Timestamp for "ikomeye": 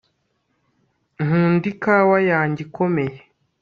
2.67-3.17